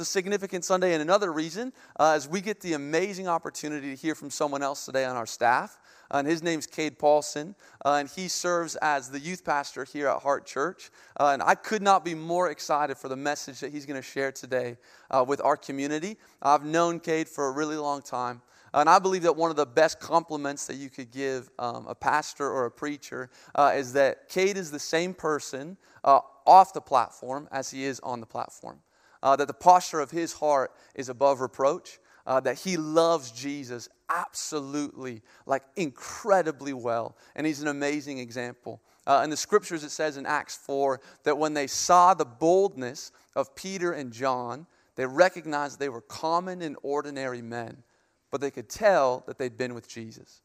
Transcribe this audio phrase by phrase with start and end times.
[0.00, 4.14] a significant Sunday, and another reason uh, is we get the amazing opportunity to hear
[4.14, 5.78] from someone else today on our staff.
[6.12, 10.08] Uh, and his name's Cade Paulson, uh, and he serves as the youth pastor here
[10.08, 10.90] at Heart Church.
[11.18, 14.06] Uh, and I could not be more excited for the message that he's going to
[14.06, 14.76] share today
[15.10, 16.16] uh, with our community.
[16.42, 18.42] I've known Cade for a really long time.
[18.72, 21.94] And I believe that one of the best compliments that you could give um, a
[21.94, 26.80] pastor or a preacher uh, is that Cade is the same person uh, off the
[26.80, 28.78] platform as he is on the platform.
[29.22, 33.88] Uh, that the posture of his heart is above reproach, uh, that he loves Jesus
[34.08, 37.16] absolutely, like incredibly well.
[37.36, 38.80] And he's an amazing example.
[39.06, 43.12] Uh, in the scriptures, it says in Acts 4 that when they saw the boldness
[43.34, 47.82] of Peter and John, they recognized they were common and ordinary men
[48.30, 50.42] but they could tell that they'd been with Jesus.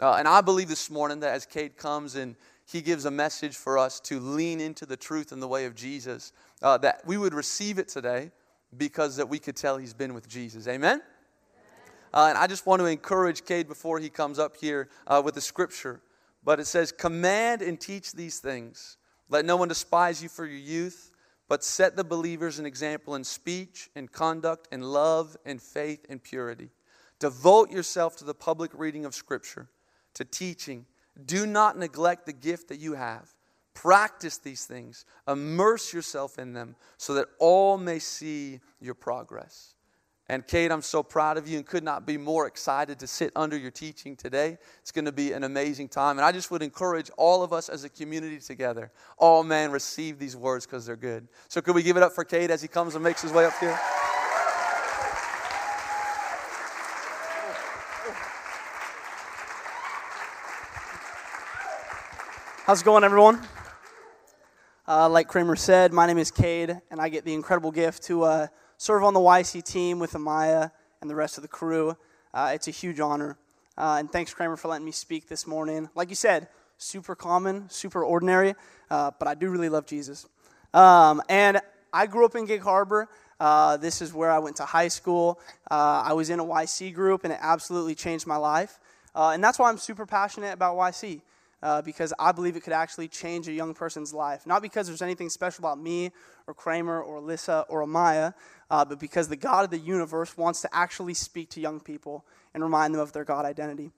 [0.00, 2.36] Uh, and I believe this morning that as Cade comes and
[2.70, 5.74] he gives a message for us to lean into the truth and the way of
[5.74, 8.30] Jesus, uh, that we would receive it today
[8.76, 10.66] because that we could tell he's been with Jesus.
[10.66, 11.00] Amen?
[12.12, 15.34] Uh, and I just want to encourage Cade before he comes up here uh, with
[15.34, 16.00] the scripture.
[16.42, 18.96] But it says, Command and teach these things.
[19.28, 21.10] Let no one despise you for your youth,
[21.48, 26.22] but set the believers an example in speech and conduct and love and faith and
[26.22, 26.70] purity.
[27.18, 29.68] Devote yourself to the public reading of Scripture,
[30.14, 30.86] to teaching.
[31.24, 33.32] Do not neglect the gift that you have.
[33.74, 39.74] Practice these things, immerse yourself in them so that all may see your progress.
[40.28, 43.30] And Cade, I'm so proud of you and could not be more excited to sit
[43.36, 44.58] under your teaching today.
[44.80, 46.18] It's going to be an amazing time.
[46.18, 50.18] And I just would encourage all of us as a community together, all man, receive
[50.18, 51.28] these words because they're good.
[51.46, 53.44] So, could we give it up for Cade as he comes and makes his way
[53.44, 53.78] up here?
[62.66, 63.40] How's it going, everyone?
[64.88, 68.24] Uh, like Kramer said, my name is Cade, and I get the incredible gift to
[68.24, 71.96] uh, serve on the YC team with Amaya and the rest of the crew.
[72.34, 73.38] Uh, it's a huge honor.
[73.78, 75.88] Uh, and thanks, Kramer, for letting me speak this morning.
[75.94, 78.56] Like you said, super common, super ordinary,
[78.90, 80.26] uh, but I do really love Jesus.
[80.74, 81.60] Um, and
[81.92, 83.08] I grew up in Gig Harbor.
[83.38, 85.38] Uh, this is where I went to high school.
[85.70, 88.80] I was in a YC group, and it absolutely changed my life.
[89.14, 91.20] and that's why I'm super passionate about YC
[91.66, 94.46] uh, because I believe it could actually change a young person's life.
[94.46, 96.12] Not because there's anything special about me
[96.46, 98.34] or Kramer or Alyssa or Amaya,
[98.70, 102.24] uh, but because the God of the universe wants to actually speak to young people
[102.54, 103.90] and remind them of their God identity.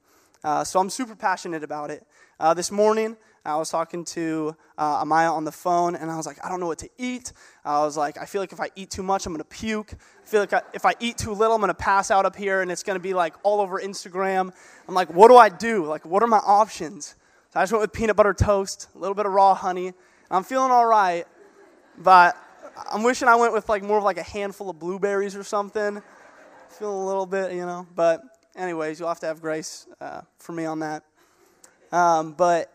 [0.43, 2.07] Uh, so I'm super passionate about it.
[2.41, 6.25] Uh, this morning, I was talking to uh, Amaya on the phone, and I was
[6.25, 7.35] like, I don't know what to eat.
[7.67, 9.93] I was like, I feel like if I eat too much, I'm going to puke.
[9.93, 12.35] I feel like I, if I eat too little, I'm going to pass out up
[12.35, 14.55] here, and it's going to be like all over Instagram.
[14.89, 15.85] I'm like, what do I do?
[15.85, 17.15] Like, what are my options?
[17.51, 19.95] So I just went with peanut butter toast, a little bit of raw honey.
[20.31, 21.27] I'm feeling all right,
[21.97, 22.37] but
[22.91, 26.03] I'm wishing I went with like more of like a handful of blueberries or something.
[26.69, 27.87] Feeling a little bit, you know.
[27.95, 28.21] But
[28.55, 31.05] anyways, you'll have to have grace uh, for me on that.
[31.91, 32.71] Um, but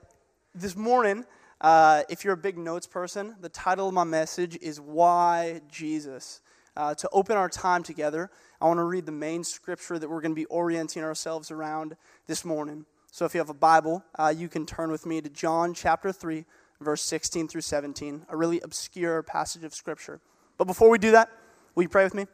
[0.55, 1.23] this morning,
[1.61, 6.41] uh, if you're a big notes person, the title of my message is Why Jesus.
[6.75, 10.21] Uh, to open our time together, I want to read the main scripture that we're
[10.21, 11.95] going to be orienting ourselves around
[12.25, 12.87] this morning.
[13.13, 16.11] So if you have a Bible, uh, you can turn with me to John chapter
[16.11, 16.45] 3,
[16.81, 20.19] verse 16 through 17, a really obscure passage of Scripture.
[20.57, 21.29] But before we do that,
[21.75, 22.25] will you pray with me?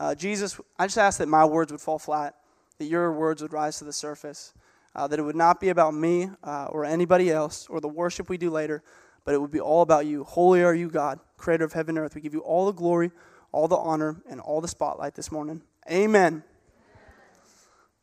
[0.00, 2.34] Uh, Jesus, I just ask that my words would fall flat,
[2.78, 4.52] that your words would rise to the surface,
[4.96, 8.28] uh, that it would not be about me uh, or anybody else or the worship
[8.28, 8.82] we do later,
[9.24, 10.24] but it would be all about you.
[10.24, 12.16] Holy are you, God, creator of heaven and earth.
[12.16, 13.12] We give you all the glory,
[13.52, 15.62] all the honor, and all the spotlight this morning.
[15.88, 16.42] Amen.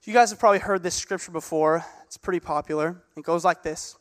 [0.08, 1.84] You guys have probably heard this scripture before.
[2.06, 3.04] It's pretty popular.
[3.18, 3.98] It goes like this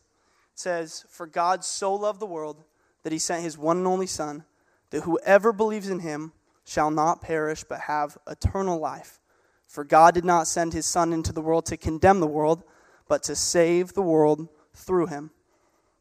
[0.52, 2.62] It says, For God so loved the world
[3.02, 4.44] that he sent his one and only Son,
[4.90, 6.30] that whoever believes in him
[6.64, 9.18] shall not perish but have eternal life.
[9.66, 12.62] For God did not send his Son into the world to condemn the world,
[13.08, 15.32] but to save the world through him.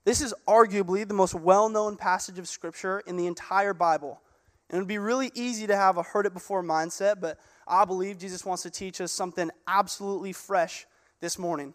[0.04, 4.22] This is arguably the most well known passage of Scripture in the entire Bible.
[4.70, 7.86] And it would be really easy to have a heard it before mindset, but I
[7.86, 10.86] believe Jesus wants to teach us something absolutely fresh
[11.20, 11.74] this morning.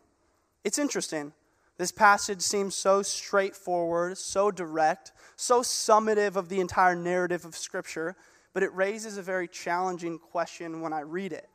[0.65, 1.33] It's interesting.
[1.79, 8.17] This passage seems so straightforward, so direct, so summative of the entire narrative of Scripture,
[8.53, 11.49] but it raises a very challenging question when I read it.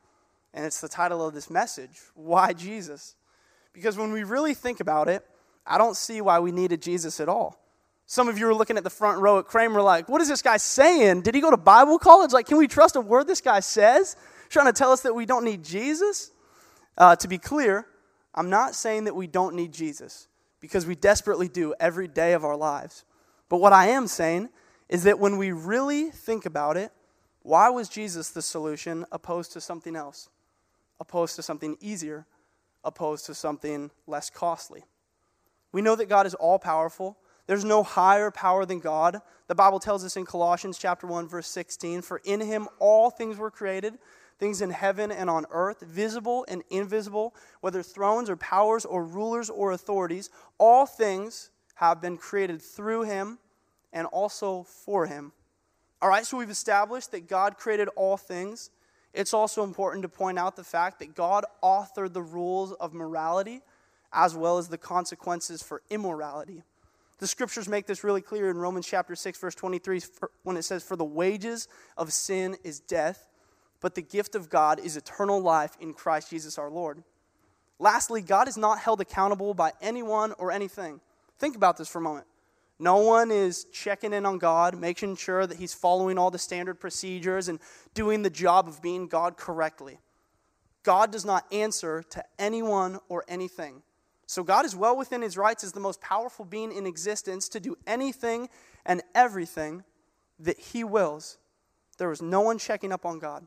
[0.52, 3.14] And it's the title of this message Why Jesus?
[3.72, 5.24] Because when we really think about it,
[5.66, 7.60] I don't see why we needed Jesus at all.
[8.06, 10.40] Some of you are looking at the front row at Kramer like, what is this
[10.40, 11.22] guy saying?
[11.22, 12.32] Did he go to Bible college?
[12.32, 14.16] Like, can we trust a word this guy says?
[14.48, 16.30] Trying to tell us that we don't need Jesus?
[16.96, 17.86] Uh, to be clear,
[18.34, 20.28] I'm not saying that we don't need Jesus
[20.60, 23.04] because we desperately do every day of our lives.
[23.48, 24.50] But what I am saying
[24.88, 26.92] is that when we really think about it,
[27.46, 30.28] Why was Jesus the solution opposed to something else,
[30.98, 32.26] opposed to something easier,
[32.82, 34.82] opposed to something less costly?
[35.70, 37.16] We know that God is all powerful.
[37.46, 39.20] There's no higher power than God.
[39.46, 43.36] The Bible tells us in Colossians chapter 1 verse 16, for in him all things
[43.36, 43.98] were created,
[44.38, 49.48] things in heaven and on earth, visible and invisible, whether thrones or powers or rulers
[49.48, 53.38] or authorities, all things have been created through him
[53.92, 55.32] and also for him.
[56.02, 58.70] All right, so we've established that God created all things.
[59.14, 63.62] It's also important to point out the fact that God authored the rules of morality
[64.12, 66.62] as well as the consequences for immorality.
[67.18, 70.02] The scriptures make this really clear in Romans chapter 6 verse 23
[70.42, 71.66] when it says for the wages
[71.96, 73.28] of sin is death,
[73.80, 77.02] but the gift of God is eternal life in Christ Jesus our Lord.
[77.78, 81.00] Lastly, God is not held accountable by anyone or anything.
[81.38, 82.26] Think about this for a moment.
[82.78, 86.78] No one is checking in on God, making sure that He's following all the standard
[86.78, 87.58] procedures and
[87.94, 89.98] doing the job of being God correctly.
[90.82, 93.82] God does not answer to anyone or anything.
[94.26, 97.60] So God is well within His rights as the most powerful being in existence to
[97.60, 98.48] do anything
[98.84, 99.84] and everything
[100.40, 101.38] that He wills.
[101.98, 103.46] There was no one checking up on God.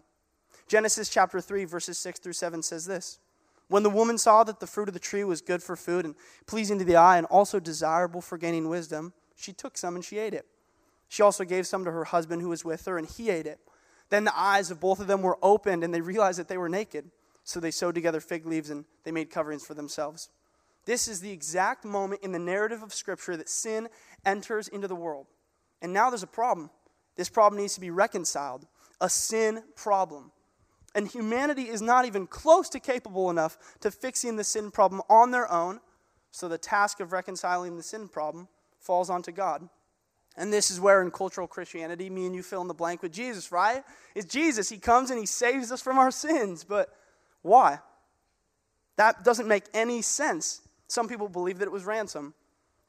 [0.67, 3.19] Genesis chapter 3, verses 6 through 7 says this
[3.67, 6.15] When the woman saw that the fruit of the tree was good for food and
[6.47, 10.17] pleasing to the eye and also desirable for gaining wisdom, she took some and she
[10.17, 10.45] ate it.
[11.09, 13.59] She also gave some to her husband who was with her, and he ate it.
[14.09, 16.69] Then the eyes of both of them were opened, and they realized that they were
[16.69, 17.09] naked.
[17.43, 20.29] So they sewed together fig leaves and they made coverings for themselves.
[20.85, 23.89] This is the exact moment in the narrative of Scripture that sin
[24.25, 25.27] enters into the world.
[25.81, 26.69] And now there's a problem.
[27.15, 28.65] This problem needs to be reconciled
[29.01, 30.31] a sin problem.
[30.95, 35.31] And humanity is not even close to capable enough to fixing the sin problem on
[35.31, 35.79] their own.
[36.31, 38.47] So the task of reconciling the sin problem
[38.79, 39.69] falls onto God.
[40.35, 43.11] And this is where in cultural Christianity, me and you fill in the blank with
[43.11, 43.83] Jesus, right?
[44.15, 44.69] It's Jesus.
[44.69, 46.63] He comes and he saves us from our sins.
[46.63, 46.89] But
[47.41, 47.79] why?
[48.95, 50.61] That doesn't make any sense.
[50.89, 52.33] Some people believe that it was ransom,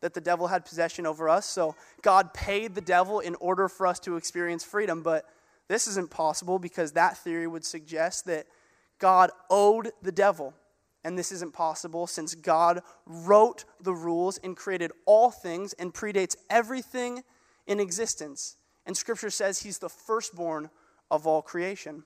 [0.00, 1.46] that the devil had possession over us.
[1.46, 5.02] So God paid the devil in order for us to experience freedom.
[5.02, 5.26] But
[5.68, 8.46] this isn't possible because that theory would suggest that
[8.98, 10.54] God owed the devil.
[11.04, 16.36] And this isn't possible since God wrote the rules and created all things and predates
[16.48, 17.22] everything
[17.66, 18.56] in existence.
[18.86, 20.70] And scripture says he's the firstborn
[21.10, 22.04] of all creation.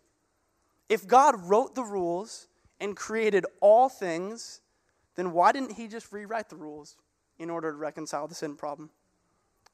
[0.88, 2.48] If God wrote the rules
[2.80, 4.60] and created all things,
[5.16, 6.96] then why didn't he just rewrite the rules
[7.38, 8.90] in order to reconcile the sin problem?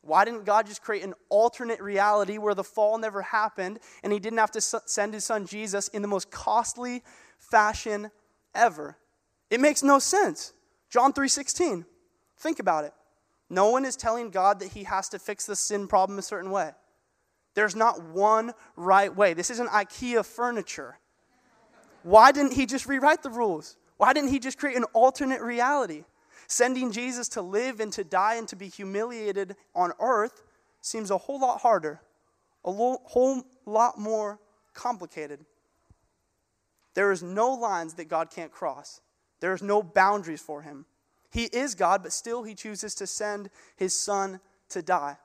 [0.03, 4.19] Why didn't God just create an alternate reality where the fall never happened and he
[4.19, 7.03] didn't have to send his son Jesus in the most costly
[7.37, 8.11] fashion
[8.55, 8.97] ever?
[9.51, 10.53] It makes no sense.
[10.89, 11.85] John 3:16.
[12.39, 12.95] Think about it.
[13.51, 16.51] No one is telling God that he has to fix the sin problem a certain
[16.51, 16.73] way.
[17.55, 19.35] There's not one right way.
[19.35, 20.99] This isn't IKEA furniture.
[22.03, 23.77] Why didn't he just rewrite the rules?
[24.01, 26.05] Why didn't he just create an alternate reality?
[26.47, 30.43] Sending Jesus to live and to die and to be humiliated on earth
[30.81, 32.01] seems a whole lot harder,
[32.65, 34.39] a whole lot more
[34.73, 35.45] complicated.
[36.95, 39.03] There is no lines that God can't cross.
[39.41, 40.87] There is no boundaries for him.
[41.31, 45.19] He is God, but still he chooses to send his son to die.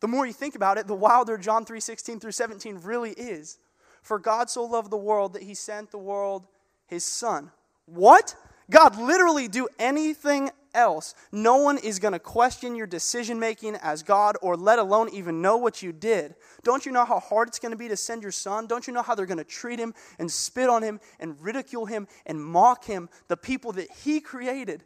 [0.00, 3.58] The more you think about it, the wilder John 3:16 through 17 really is.
[4.02, 6.46] For God so loved the world that he sent the world
[6.86, 7.52] his son.
[7.86, 8.34] What?
[8.70, 11.14] God literally do anything else.
[11.30, 15.42] No one is going to question your decision making as God or let alone even
[15.42, 16.34] know what you did.
[16.62, 18.66] Don't you know how hard it's going to be to send your son?
[18.66, 21.86] Don't you know how they're going to treat him and spit on him and ridicule
[21.86, 24.84] him and mock him, the people that he created?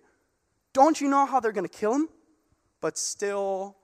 [0.73, 2.09] Don't you know how they're going to kill him?
[2.81, 3.77] But still,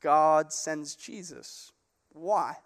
[0.00, 1.72] God sends Jesus.
[2.10, 2.56] Why?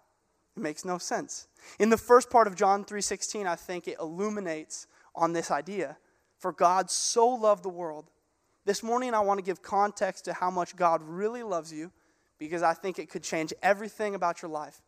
[0.55, 1.47] It makes no sense.
[1.79, 5.97] In the first part of John 3:16, I think it illuminates on this idea.
[6.37, 8.09] For God so loved the world.
[8.65, 11.91] This morning, I want to give context to how much God really loves you
[12.37, 14.81] because I think it could change everything about your life.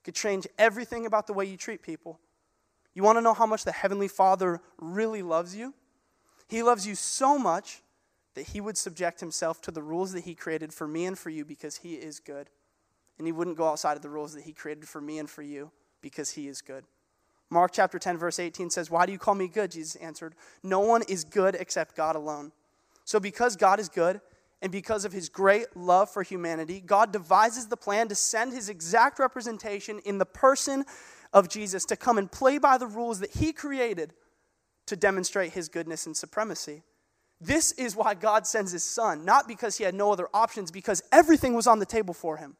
[0.00, 2.20] It could change everything about the way you treat people.
[2.94, 5.74] You want to know how much the Heavenly Father really loves you?
[6.48, 7.82] He loves you so much
[8.34, 11.30] that He would subject Himself to the rules that He created for me and for
[11.30, 12.50] you because He is good.
[13.18, 15.42] And He wouldn't go outside of the rules that He created for me and for
[15.42, 16.84] you because He is good.
[17.52, 19.72] Mark chapter 10, verse 18 says, Why do you call me good?
[19.72, 22.50] Jesus answered, No one is good except God alone.
[23.04, 24.22] So, because God is good,
[24.62, 28.70] and because of his great love for humanity, God devises the plan to send his
[28.70, 30.86] exact representation in the person
[31.34, 34.14] of Jesus to come and play by the rules that he created
[34.86, 36.82] to demonstrate his goodness and supremacy.
[37.38, 41.02] This is why God sends his son, not because he had no other options, because
[41.12, 42.56] everything was on the table for him.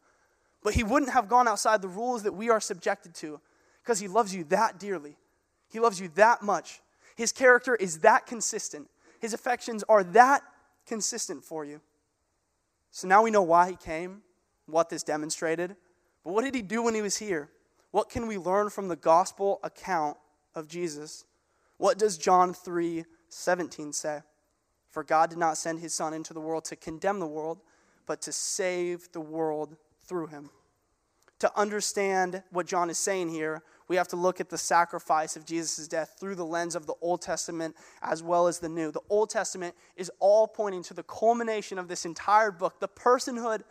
[0.63, 3.41] But he wouldn't have gone outside the rules that we are subjected to
[3.83, 5.17] because he loves you that dearly.
[5.71, 6.81] He loves you that much.
[7.17, 8.89] His character is that consistent.
[9.21, 10.43] His affections are that
[10.87, 11.81] consistent for you.
[12.91, 14.23] So now we know why he came,
[14.67, 15.77] what this demonstrated.
[16.25, 17.49] But what did he do when he was here?
[17.91, 20.17] What can we learn from the gospel account
[20.55, 21.25] of Jesus?
[21.79, 24.21] What does John 3 17 say?
[24.91, 27.61] For God did not send his Son into the world to condemn the world,
[28.07, 30.51] but to save the world through him.
[31.43, 35.45] To understand what John is saying here, we have to look at the sacrifice of
[35.45, 38.93] Jesus' death through the lens of the Old Testament as well as the New.
[38.93, 43.63] The Old Testament is all pointing to the culmination of this entire book, the personhood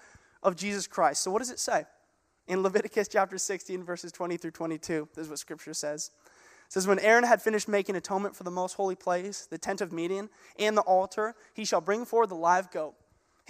[0.43, 1.23] of Jesus Christ.
[1.23, 1.85] So, what does it say?
[2.45, 6.11] In Leviticus chapter 16, verses 20 through 22, this is what Scripture says.
[6.67, 9.79] It says, When Aaron had finished making atonement for the most holy place, the tent
[9.79, 10.27] of meeting,
[10.59, 12.95] and the altar, he shall bring forward the live goat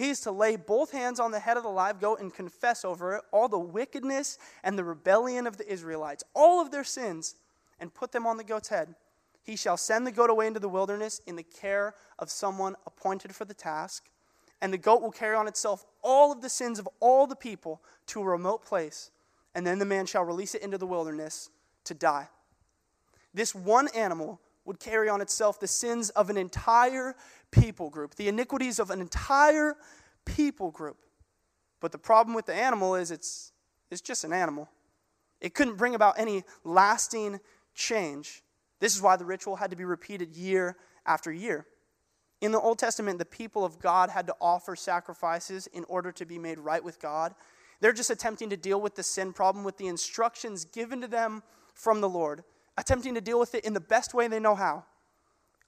[0.02, 2.84] he is to lay both hands on the head of the live goat and confess
[2.84, 7.36] over it all the wickedness and the rebellion of the Israelites, all of their sins,
[7.78, 8.96] and put them on the goat's head.
[9.44, 13.32] He shall send the goat away into the wilderness in the care of someone appointed
[13.32, 14.10] for the task,
[14.60, 17.80] and the goat will carry on itself all of the sins of all the people
[18.06, 19.12] to a remote place,
[19.54, 21.48] and then the man shall release it into the wilderness
[21.84, 22.26] to die.
[23.32, 27.14] This one animal would carry on itself the sins of an entire
[27.52, 29.76] people group, the iniquities of an entire
[30.24, 30.96] people group.
[31.80, 33.52] But the problem with the animal is it's,
[33.90, 34.68] it's just an animal.
[35.40, 37.38] It couldn't bring about any lasting
[37.74, 38.42] change.
[38.80, 41.66] This is why the ritual had to be repeated year after year.
[42.40, 46.24] In the Old Testament, the people of God had to offer sacrifices in order to
[46.24, 47.34] be made right with God.
[47.80, 51.42] They're just attempting to deal with the sin problem with the instructions given to them
[51.74, 52.42] from the Lord
[52.76, 54.84] attempting to deal with it in the best way they know how.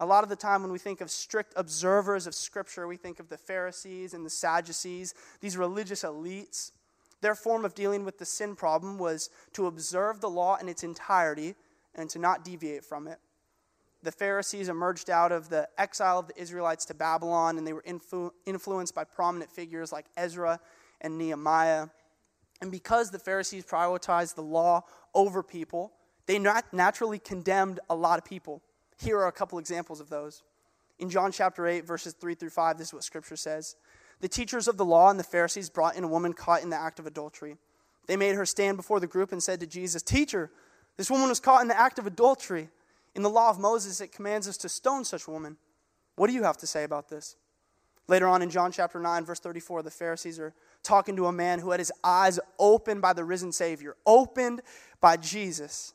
[0.00, 3.20] A lot of the time, when we think of strict observers of Scripture, we think
[3.20, 6.72] of the Pharisees and the Sadducees, these religious elites.
[7.20, 10.82] Their form of dealing with the sin problem was to observe the law in its
[10.82, 11.54] entirety
[11.94, 13.18] and to not deviate from it.
[14.02, 17.84] The Pharisees emerged out of the exile of the Israelites to Babylon, and they were
[17.88, 20.60] influ- influenced by prominent figures like Ezra
[21.00, 21.86] and Nehemiah.
[22.60, 24.82] And because the Pharisees prioritized the law
[25.14, 25.92] over people,
[26.26, 28.60] they nat- naturally condemned a lot of people.
[28.98, 30.42] Here are a couple examples of those.
[30.98, 33.76] In John chapter 8, verses 3 through 5, this is what scripture says.
[34.20, 36.76] The teachers of the law and the Pharisees brought in a woman caught in the
[36.76, 37.56] act of adultery.
[38.06, 40.50] They made her stand before the group and said to Jesus, Teacher,
[40.96, 42.68] this woman was caught in the act of adultery.
[43.14, 45.56] In the law of Moses, it commands us to stone such woman.
[46.16, 47.36] What do you have to say about this?
[48.06, 51.58] Later on in John chapter 9, verse 34, the Pharisees are talking to a man
[51.58, 54.60] who had his eyes opened by the risen Savior, opened
[55.00, 55.94] by Jesus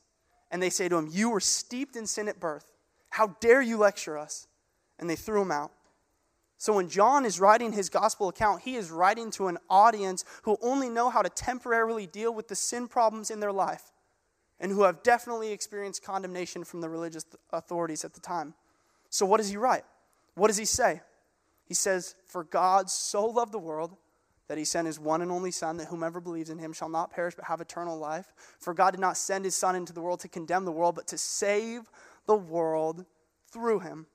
[0.51, 2.68] and they say to him, You were steeped in sin at birth.
[3.09, 4.47] How dare you lecture us?
[4.97, 5.71] And they threw him out.
[6.57, 10.57] So when John is writing his gospel account, he is writing to an audience who
[10.61, 13.93] only know how to temporarily deal with the sin problems in their life
[14.59, 18.53] and who have definitely experienced condemnation from the religious authorities at the time.
[19.09, 19.85] So what does he write?
[20.35, 21.01] What does he say?
[21.65, 23.95] He says, For God so loved the world
[24.49, 27.11] that he sent his one and only Son, that whomever believes in him shall not
[27.11, 28.33] perish but have eternal life.
[28.59, 31.07] For God did not send his Son into the world to condemn the world, but
[31.07, 31.89] to save
[32.29, 33.05] the world
[33.51, 34.05] through him.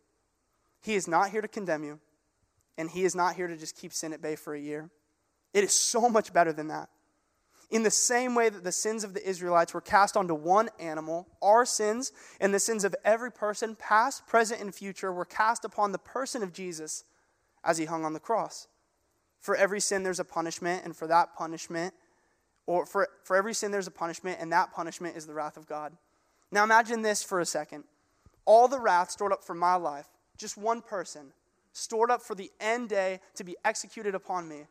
[0.81, 1.99] He is not here to condemn you,
[2.79, 4.89] and he is not here to just keep sin at bay for a year.
[5.53, 6.91] It is so much better than that.
[7.71, 11.27] In the same way that the sins of the Israelites were cast onto one animal,
[11.43, 15.91] our sins and the sins of every person, past, present, and future, were cast upon
[15.91, 17.03] the person of Jesus
[17.65, 18.69] as he hung on the cross.
[19.41, 21.95] For every sin, there's a punishment, and for that punishment,
[22.65, 25.67] or for, for every sin, there's a punishment, and that punishment is the wrath of
[25.67, 25.97] God.
[26.53, 27.83] Now imagine this for a second.
[28.45, 31.33] All the wrath stored up for my life, just one person,
[31.73, 34.67] stored up for the end day to be executed upon me.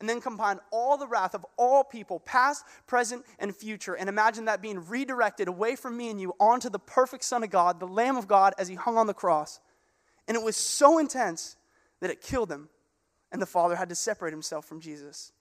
[0.00, 4.46] And then combine all the wrath of all people, past, present, and future, and imagine
[4.46, 7.86] that being redirected away from me and you onto the perfect Son of God, the
[7.86, 9.60] Lamb of God, as he hung on the cross.
[10.26, 11.56] And it was so intense
[12.00, 12.68] that it killed him
[13.32, 15.32] and the Father had to separate himself from Jesus.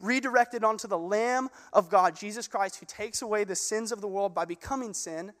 [0.00, 4.08] Redirected onto the Lamb of God, Jesus Christ, who takes away the sins of the
[4.08, 5.32] world by becoming sin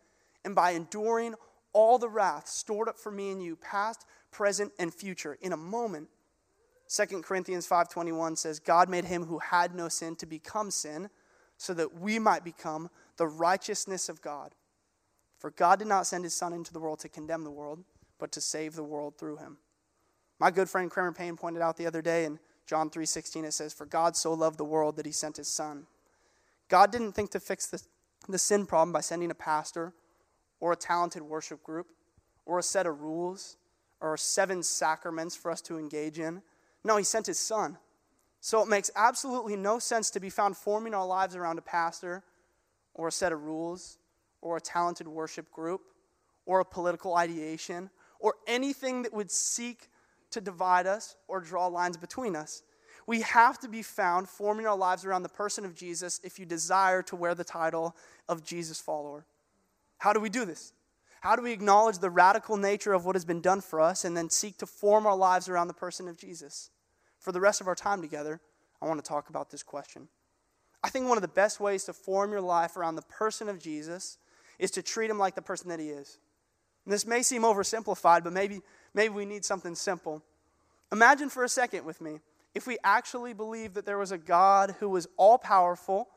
[0.44, 1.34] and by enduring
[1.72, 5.56] all the wrath stored up for me and you, past, present, and future, in a
[5.56, 6.08] moment.
[6.88, 11.08] 2 Corinthians 5:21 says God made him who had no sin to become sin
[11.56, 14.54] so that we might become the righteousness of God.
[15.38, 17.84] For God did not send his son into the world to condemn the world,
[18.18, 19.58] but to save the world through him.
[20.38, 23.72] My good friend Kramer Payne pointed out the other day in John 3:16 it says
[23.72, 25.86] for God so loved the world that he sent his son.
[26.68, 27.82] God didn't think to fix the,
[28.28, 29.92] the sin problem by sending a pastor
[30.60, 31.86] or a talented worship group
[32.46, 33.56] or a set of rules
[34.00, 36.42] or seven sacraments for us to engage in.
[36.84, 37.76] No, he sent his son.
[38.40, 42.22] So it makes absolutely no sense to be found forming our lives around a pastor
[42.94, 43.98] or a set of rules
[44.40, 45.82] or a talented worship group
[46.46, 49.90] or a political ideation or anything that would seek
[50.30, 52.62] to divide us or draw lines between us.
[53.06, 56.46] We have to be found forming our lives around the person of Jesus if you
[56.46, 57.96] desire to wear the title
[58.28, 59.26] of Jesus follower.
[60.00, 60.72] How do we do this?
[61.20, 64.16] How do we acknowledge the radical nature of what has been done for us and
[64.16, 66.70] then seek to form our lives around the person of Jesus?
[67.18, 68.40] For the rest of our time together,
[68.80, 70.08] I want to talk about this question.
[70.82, 73.58] I think one of the best ways to form your life around the person of
[73.58, 74.16] Jesus
[74.58, 76.18] is to treat him like the person that he is.
[76.86, 78.62] And this may seem oversimplified, but maybe,
[78.94, 80.22] maybe we need something simple.
[80.90, 82.20] Imagine for a second with me
[82.54, 86.08] if we actually believe that there was a God who was all powerful,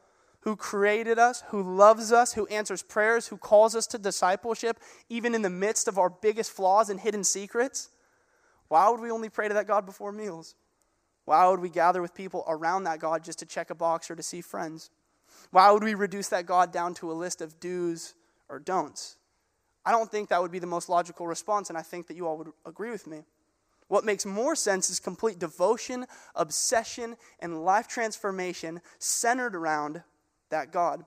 [0.44, 5.34] who created us, who loves us, who answers prayers, who calls us to discipleship, even
[5.34, 7.90] in the midst of our biggest flaws and hidden secrets.
[8.68, 10.56] Why would we only pray to that God before meals?
[11.24, 14.16] Why would we gather with people around that God just to check a box or
[14.16, 14.90] to see friends?
[15.52, 18.14] Why would we reduce that God down to a list of do's
[18.50, 19.16] or don'ts?
[19.86, 22.28] I don't think that would be the most logical response, and I think that you
[22.28, 23.24] all would agree with me.
[23.88, 30.04] What makes more sense is complete devotion, obsession, and life transformation centered around
[30.54, 31.04] that God.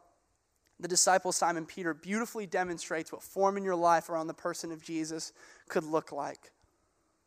[0.79, 5.33] The disciple Simon Peter beautifully demonstrates what forming your life around the person of Jesus
[5.69, 6.53] could look like.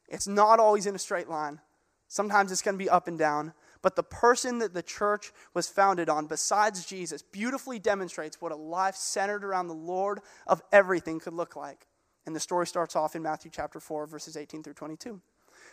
[0.08, 1.60] It's not always in a straight line.
[2.08, 3.54] Sometimes it's going to be up and down.
[3.82, 8.58] But the person that the church was founded on, besides Jesus, beautifully demonstrates what a
[8.58, 11.88] life centered around the Lord of everything could look like.
[12.26, 15.22] And the story starts off in Matthew chapter 4, verses 18 through 22.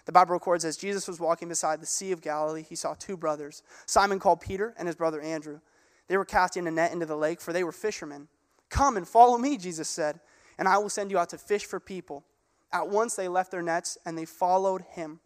[0.04, 3.16] The Bible records as Jesus was walking beside the Sea of Galilee, he saw two
[3.16, 5.60] brothers, Simon called Peter and his brother Andrew.
[6.08, 8.28] They were casting a net into the lake, for they were fishermen.
[8.68, 10.20] Come and follow me, Jesus said,
[10.58, 12.24] and I will send you out to fish for people.
[12.72, 15.20] At once they left their nets and they followed him.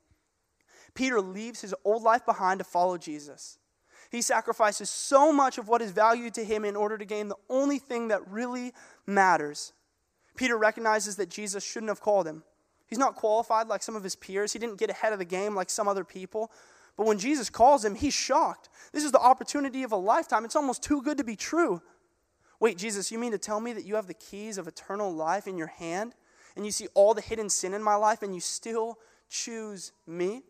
[0.95, 3.59] Peter leaves his old life behind to follow Jesus.
[4.11, 7.37] He sacrifices so much of what is valued to him in order to gain the
[7.49, 8.73] only thing that really
[9.07, 9.73] matters.
[10.37, 12.43] Peter recognizes that Jesus shouldn't have called him.
[12.87, 14.53] He's not qualified like some of his peers.
[14.53, 16.51] He didn't get ahead of the game like some other people.
[17.01, 18.69] But when Jesus calls him, he's shocked.
[18.93, 20.45] This is the opportunity of a lifetime.
[20.45, 21.81] It's almost too good to be true.
[22.61, 25.49] Wait, Jesus, you mean to tell me that you have the keys of eternal life
[25.49, 26.15] in your hand
[26.55, 28.99] and you see all the hidden sin in my life and you still
[29.31, 30.43] choose me?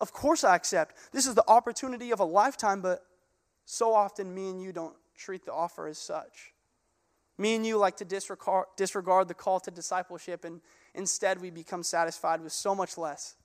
[0.00, 0.96] Of course I accept.
[1.12, 3.04] This is the opportunity of a lifetime, but
[3.66, 6.54] so often me and you don't treat the offer as such.
[7.36, 10.62] Me and you like to disregard, disregard the call to discipleship, and
[10.94, 13.36] instead we become satisfied with so much less.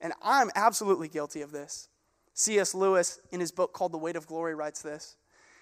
[0.00, 1.88] And I'm absolutely guilty of this.
[2.34, 2.74] C.S.
[2.74, 5.16] Lewis, in his book called The Weight of Glory, writes this.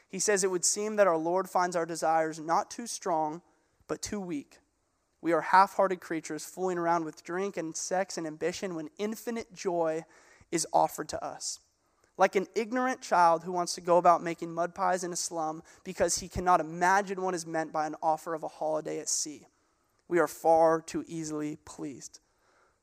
[0.09, 3.43] He says, It would seem that our Lord finds our desires not too strong,
[3.89, 4.59] but too weak.
[5.23, 9.55] We are half hearted creatures fooling around with drink and sex and ambition when infinite
[9.55, 10.05] joy
[10.53, 11.61] is offered to us.
[12.19, 15.63] Like an ignorant child who wants to go about making mud pies in a slum
[15.85, 19.47] because he cannot imagine what is meant by an offer of a holiday at sea.
[20.09, 22.21] We are far too easily pleased.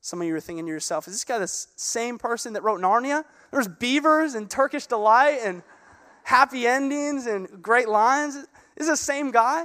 [0.04, 2.78] Some of you are thinking to yourself, is this guy the same person that wrote
[2.78, 3.24] Narnia?
[3.50, 5.62] There's beavers and Turkish delight and
[6.24, 8.34] happy endings and great lines.
[8.34, 9.64] Is this the same guy?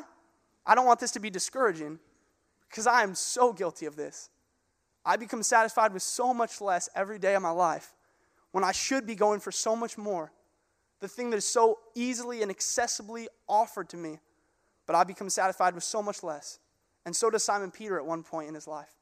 [0.66, 2.00] I don't want this to be discouraging
[2.70, 4.30] because I am so guilty of this.
[5.04, 7.94] I become satisfied with so much less every day of my life
[8.52, 10.32] when I should be going for so much more.
[11.02, 14.20] The thing that is so easily and accessibly offered to me,
[14.88, 16.60] but I become satisfied with so much less.
[17.06, 18.99] And so does Simon Peter at one point in his life.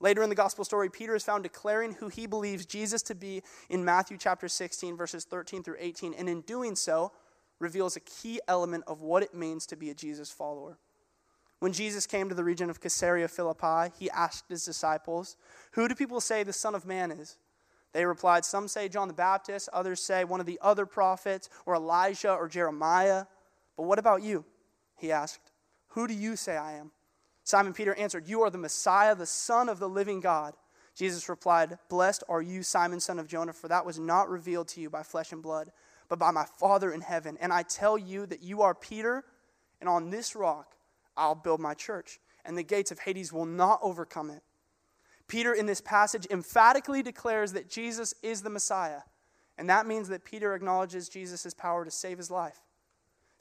[0.00, 3.42] Later in the gospel story, Peter is found declaring who he believes Jesus to be
[3.70, 7.12] in Matthew chapter 16, verses 13 through 18, and in doing so,
[7.60, 10.78] reveals a key element of what it means to be a Jesus follower.
[11.60, 15.36] When Jesus came to the region of Caesarea Philippi, he asked his disciples,
[15.72, 17.38] Who do people say the Son of Man is?
[17.92, 21.76] They replied, Some say John the Baptist, others say one of the other prophets, or
[21.76, 23.24] Elijah, or Jeremiah.
[23.76, 24.44] But what about you?
[24.98, 25.52] He asked,
[25.88, 26.90] Who do you say I am?
[27.44, 30.54] Simon Peter answered, You are the Messiah, the Son of the living God.
[30.94, 34.80] Jesus replied, Blessed are you, Simon, son of Jonah, for that was not revealed to
[34.80, 35.70] you by flesh and blood,
[36.08, 37.36] but by my Father in heaven.
[37.40, 39.24] And I tell you that you are Peter,
[39.80, 40.74] and on this rock
[41.16, 44.42] I'll build my church, and the gates of Hades will not overcome it.
[45.26, 49.00] Peter, in this passage, emphatically declares that Jesus is the Messiah,
[49.58, 52.60] and that means that Peter acknowledges Jesus' power to save his life.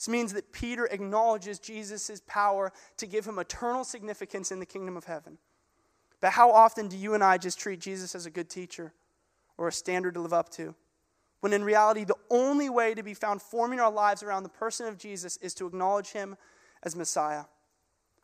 [0.03, 4.97] This means that Peter acknowledges Jesus' power to give him eternal significance in the kingdom
[4.97, 5.37] of heaven.
[6.19, 8.91] But how often do you and I just treat Jesus as a good teacher
[9.57, 10.75] or a standard to live up to?
[11.39, 14.87] When in reality, the only way to be found forming our lives around the person
[14.87, 16.35] of Jesus is to acknowledge him
[16.83, 17.45] as Messiah.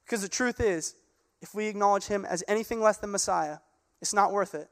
[0.03, 0.95] Because the truth is,
[1.41, 3.59] if we acknowledge him as anything less than Messiah,
[4.01, 4.69] it's not worth it.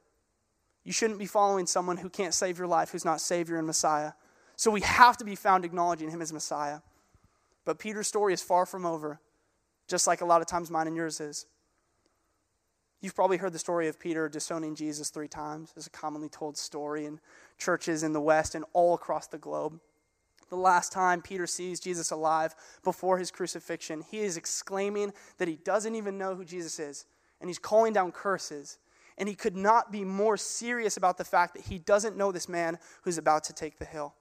[0.83, 4.11] You shouldn't be following someone who can't save your life, who's not Savior and Messiah.
[4.57, 6.79] So we have to be found acknowledging him as Messiah.
[7.67, 9.19] But Peter's story is far from over.
[9.89, 11.45] just like a lot of times mine and yours is.
[13.01, 15.73] You've probably heard the story of Peter disowning Jesus three times.
[15.77, 17.19] It's a commonly told story in
[17.57, 19.79] churches in the West and all across the globe.
[20.49, 25.57] The last time Peter sees Jesus alive before his crucifixion, he is exclaiming that he
[25.57, 27.05] doesn't even know who Jesus is,
[27.39, 28.77] and he's calling down curses.
[29.17, 32.47] And he could not be more serious about the fact that he doesn't know this
[32.49, 34.15] man who's about to take the hill.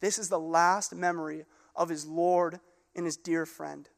[0.00, 2.60] This is the last memory of his Lord
[2.94, 3.88] and his dear friend.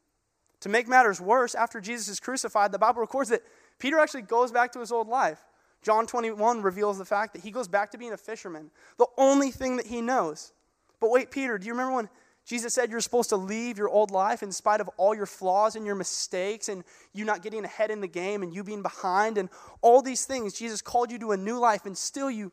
[0.61, 3.43] To make matters worse, after Jesus is crucified, the Bible records that
[3.79, 5.45] Peter actually goes back to his old life.
[5.83, 9.51] John 21 reveals the fact that he goes back to being a fisherman, the only
[9.51, 10.53] thing that he knows.
[10.99, 12.09] But wait, Peter, do you remember when
[12.47, 15.77] Jesus said you're supposed to leave your old life in spite of all your flaws
[15.77, 19.37] and your mistakes and you not getting ahead in the game and you being behind
[19.37, 19.51] and
[19.83, 20.55] all these things?
[20.55, 22.51] Jesus called you to a new life and still you,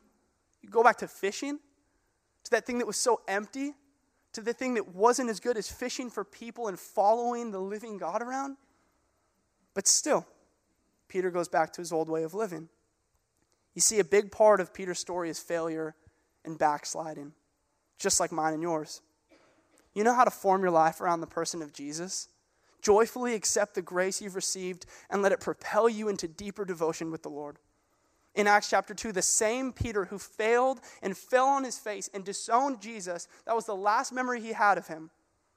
[0.62, 1.58] you go back to fishing?
[2.44, 3.72] To that thing that was so empty?
[4.34, 7.98] To the thing that wasn't as good as fishing for people and following the living
[7.98, 8.56] God around?
[9.74, 10.26] But still,
[11.08, 12.68] Peter goes back to his old way of living.
[13.74, 15.94] You see, a big part of Peter's story is failure
[16.44, 17.32] and backsliding,
[17.98, 19.00] just like mine and yours.
[19.94, 22.28] You know how to form your life around the person of Jesus?
[22.82, 27.22] Joyfully accept the grace you've received and let it propel you into deeper devotion with
[27.22, 27.58] the Lord.
[28.34, 32.24] In Acts chapter 2, the same Peter who failed and fell on his face and
[32.24, 35.10] disowned Jesus, that was the last memory he had of him,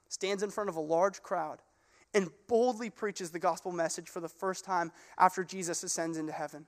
[0.08, 1.60] stands in front of a large crowd
[2.14, 6.66] and boldly preaches the gospel message for the first time after Jesus ascends into heaven.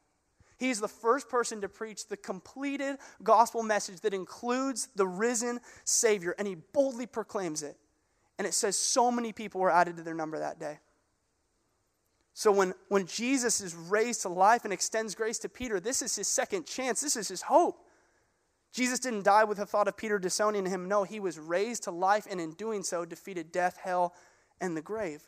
[0.58, 6.34] He's the first person to preach the completed gospel message that includes the risen Savior,
[6.38, 7.78] and he boldly proclaims it.
[8.38, 10.78] And it says so many people were added to their number that day.
[12.40, 16.16] So when, when Jesus is raised to life and extends grace to Peter, this is
[16.16, 17.02] his second chance.
[17.02, 17.86] This is his hope.
[18.72, 20.88] Jesus didn't die with the thought of Peter disowning him.
[20.88, 24.14] No, he was raised to life and in doing so defeated death, hell,
[24.58, 25.22] and the grave.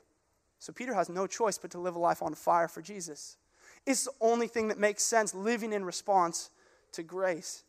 [0.58, 3.36] So Peter has no choice but to live a life on fire for Jesus.
[3.84, 6.48] It's the only thing that makes sense living in response
[6.92, 7.62] to grace.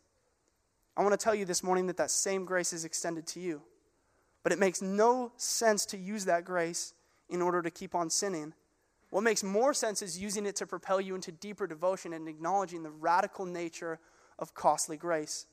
[0.96, 3.62] I want to tell you this morning that that same grace is extended to you.
[4.42, 6.94] But it makes no sense to use that grace
[7.28, 8.54] in order to keep on sinning.
[9.14, 12.82] What makes more sense is using it to propel you into deeper devotion and acknowledging
[12.82, 14.00] the radical nature
[14.40, 15.46] of costly grace.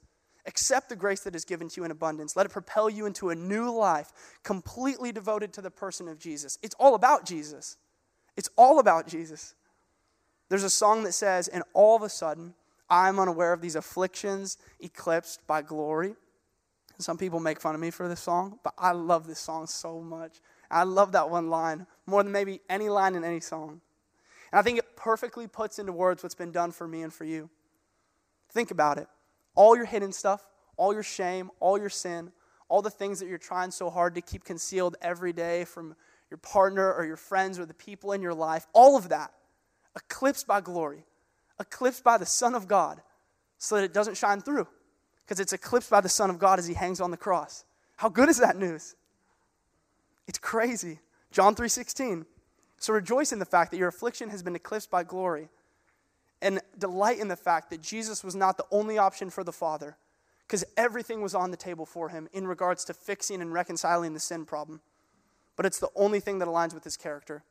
[0.47, 2.37] Accept the grace that is given to you in abundance.
[2.37, 4.13] Let it propel you into a new life,
[4.45, 6.59] completely devoted to the person of Jesus.
[6.63, 7.77] It's all about Jesus.
[8.35, 9.55] It's all about Jesus.
[10.49, 12.55] There's a song that says, And all of a sudden,
[12.89, 16.15] I'm unaware of these afflictions eclipsed by glory.
[16.97, 20.01] Some people make fun of me for this song, but I love this song so
[20.01, 20.41] much.
[20.71, 23.81] I love that one line more than maybe any line in any song.
[24.53, 27.25] And I think it perfectly puts into words what's been done for me and for
[27.25, 27.49] you.
[28.51, 29.09] Think about it.
[29.55, 30.45] All your hidden stuff,
[30.77, 32.33] all your shame, all your sin,
[32.69, 35.95] all the things that you're trying so hard to keep concealed every day from
[36.31, 39.33] your partner or your friends or the people in your life, all of that
[39.97, 41.05] eclipsed by glory,
[41.59, 43.01] eclipsed by the Son of God,
[43.59, 44.67] so that it doesn't shine through.
[45.25, 47.65] Because it's eclipsed by the Son of God as he hangs on the cross.
[47.97, 48.97] How good is that news?
[50.27, 51.01] It's crazy.
[51.31, 52.27] John 3:16.
[52.79, 55.51] So rejoice in the fact that your affliction has been eclipsed by glory.
[56.43, 59.99] And delight in the fact that Jesus was not the only option for the Father,
[60.47, 64.21] because everything was on the table for him in regards to fixing and reconciling the
[64.21, 64.81] sin problem.
[65.57, 67.45] But it's the only thing that aligns with his character.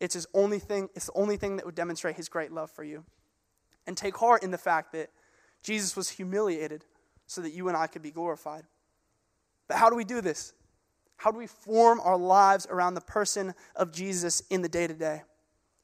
[0.00, 2.84] It's his only thing, it's the only thing that would demonstrate his great love for
[2.84, 3.04] you.
[3.86, 5.10] And take heart in the fact that
[5.62, 6.84] Jesus was humiliated
[7.26, 8.66] so that you and I could be glorified.
[9.66, 10.52] But how do we do this?
[11.16, 14.94] How do we form our lives around the person of Jesus in the day to
[14.94, 15.22] day?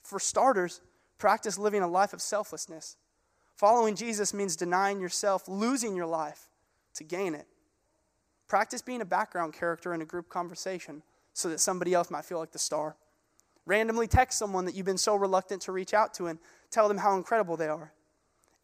[0.03, 0.81] For starters,
[1.18, 2.97] practice living a life of selflessness.
[3.57, 6.49] Following Jesus means denying yourself, losing your life
[6.95, 7.47] to gain it.
[8.49, 12.38] Practice being a background character in a group conversation so that somebody else might feel
[12.38, 12.97] like the star.
[13.64, 16.38] Randomly text someone that you've been so reluctant to reach out to and
[16.71, 17.92] tell them how incredible they are.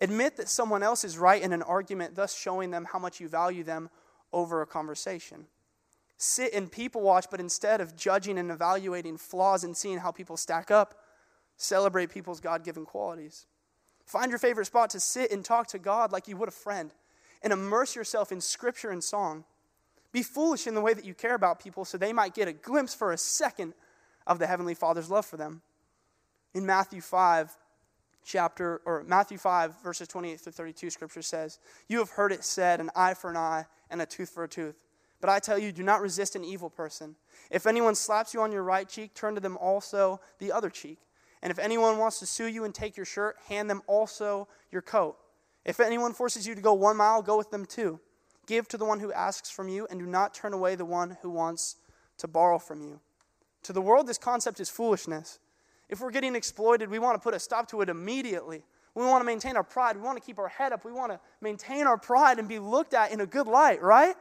[0.00, 3.28] Admit that someone else is right in an argument, thus showing them how much you
[3.28, 3.90] value them
[4.32, 5.46] over a conversation.
[6.18, 10.36] Sit and people watch, but instead of judging and evaluating flaws and seeing how people
[10.36, 10.94] stack up,
[11.56, 13.46] celebrate people's God given qualities.
[14.04, 16.92] Find your favorite spot to sit and talk to God like you would a friend,
[17.40, 19.44] and immerse yourself in scripture and song.
[20.10, 22.52] Be foolish in the way that you care about people so they might get a
[22.52, 23.74] glimpse for a second
[24.26, 25.62] of the Heavenly Father's love for them.
[26.52, 27.56] In Matthew 5,
[28.24, 32.80] chapter, or Matthew 5, verses 28 through 32, scripture says, You have heard it said,
[32.80, 34.87] an eye for an eye and a tooth for a tooth.
[35.20, 37.16] But I tell you, do not resist an evil person.
[37.50, 40.98] If anyone slaps you on your right cheek, turn to them also the other cheek.
[41.42, 44.82] And if anyone wants to sue you and take your shirt, hand them also your
[44.82, 45.16] coat.
[45.64, 48.00] If anyone forces you to go one mile, go with them two.
[48.46, 51.18] Give to the one who asks from you, and do not turn away the one
[51.22, 51.76] who wants
[52.18, 53.00] to borrow from you.
[53.64, 55.38] To the world, this concept is foolishness.
[55.88, 58.62] If we're getting exploited, we want to put a stop to it immediately.
[58.94, 59.96] We want to maintain our pride.
[59.96, 60.84] We want to keep our head up.
[60.84, 64.16] We want to maintain our pride and be looked at in a good light, right?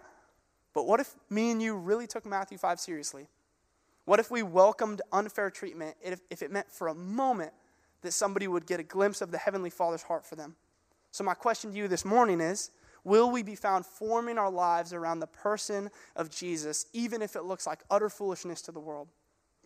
[0.77, 3.25] But what if me and you really took Matthew 5 seriously?
[4.05, 7.51] What if we welcomed unfair treatment if, if it meant for a moment
[8.03, 10.55] that somebody would get a glimpse of the Heavenly Father's heart for them?
[11.09, 12.69] So, my question to you this morning is
[13.03, 17.43] Will we be found forming our lives around the person of Jesus, even if it
[17.43, 19.07] looks like utter foolishness to the world?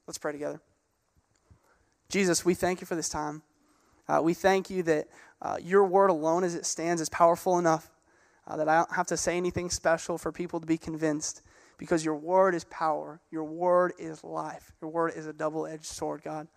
[0.08, 0.62] Let's pray together.
[2.08, 3.41] Jesus, we thank you for this time.
[4.08, 5.10] Uh, we thank you that
[5.41, 7.91] uh, your word alone, as it stands, is powerful enough
[8.47, 11.41] uh, that I don't have to say anything special for people to be convinced
[11.77, 13.19] because your word is power.
[13.32, 14.71] Your word is life.
[14.82, 16.47] Your word is a double edged sword, God.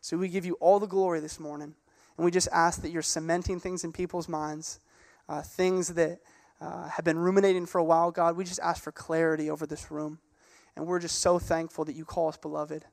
[0.00, 1.74] So we give you all the glory this morning.
[2.16, 4.80] And we just ask that you're cementing things in people's minds,
[5.28, 6.20] uh, things that
[6.60, 8.36] uh, have been ruminating for a while, God.
[8.36, 10.18] We just ask for clarity over this room.
[10.76, 12.84] And we're just so thankful that you call us beloved,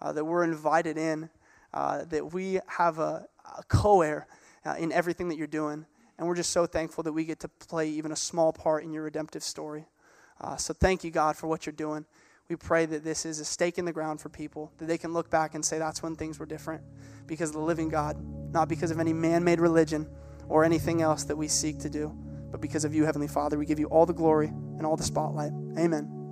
[0.00, 1.30] uh, that we're invited in
[1.76, 3.26] uh, that we have a,
[3.58, 4.26] a co heir
[4.64, 5.86] uh, in everything that you're doing.
[6.18, 8.92] And we're just so thankful that we get to play even a small part in
[8.92, 9.86] your redemptive story.
[10.40, 12.04] Uh, so thank you, God, for what you're doing.
[12.48, 15.12] We pray that this is a stake in the ground for people, that they can
[15.12, 16.82] look back and say that's when things were different
[17.26, 18.16] because of the living God,
[18.52, 20.08] not because of any man made religion
[20.48, 22.16] or anything else that we seek to do,
[22.52, 23.58] but because of you, Heavenly Father.
[23.58, 25.52] We give you all the glory and all the spotlight.
[25.76, 26.25] Amen.